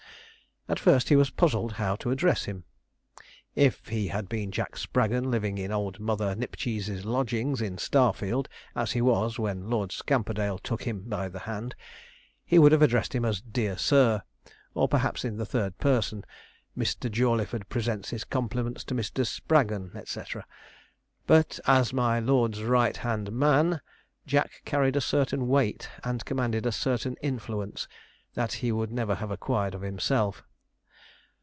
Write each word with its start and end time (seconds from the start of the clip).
At 0.69 0.79
first 0.79 1.09
he 1.09 1.17
was 1.17 1.31
puzzled 1.31 1.73
how 1.73 1.97
to 1.97 2.11
address 2.11 2.45
him. 2.45 2.63
If 3.55 3.87
he 3.89 4.07
had 4.07 4.29
been 4.29 4.51
Jack 4.53 4.77
Spraggon, 4.77 5.29
living 5.29 5.57
in 5.57 5.69
old 5.69 5.99
Mother 5.99 6.33
Nipcheese's 6.33 7.03
lodgings 7.03 7.61
at 7.61 7.81
Starfield, 7.81 8.47
as 8.73 8.93
he 8.93 9.01
was 9.01 9.37
when 9.37 9.69
Lord 9.69 9.91
Scamperdale 9.91 10.59
took 10.59 10.83
him 10.83 11.09
by 11.09 11.27
the 11.27 11.39
hand, 11.39 11.75
he 12.45 12.57
would 12.57 12.71
have 12.71 12.83
addressed 12.83 13.13
him 13.13 13.25
as 13.25 13.41
'Dear 13.41 13.77
Sir,' 13.77 14.21
or 14.73 14.87
perhaps 14.87 15.25
in 15.25 15.35
the 15.35 15.45
third 15.45 15.77
person, 15.77 16.23
'Mr. 16.77 17.11
Jawleyford 17.11 17.67
presents 17.67 18.11
his 18.11 18.23
compliments 18.23 18.85
to 18.85 18.95
Mr. 18.95 19.25
Spraggon,' 19.25 19.91
&c. 20.05 20.21
but, 21.27 21.59
as 21.67 21.91
my 21.91 22.17
lord's 22.21 22.63
right 22.63 22.95
hand 22.95 23.33
man, 23.33 23.81
Jack 24.25 24.61
carried 24.63 24.95
a 24.95 25.01
certain 25.01 25.49
weight, 25.49 25.89
and 26.05 26.23
commanded 26.23 26.65
a 26.65 26.71
certain 26.71 27.17
influence, 27.21 27.89
that 28.35 28.53
he 28.61 28.71
would 28.71 28.91
never 28.91 29.15
have 29.15 29.31
acquired 29.31 29.73
of 29.75 29.81
himself. 29.81 30.43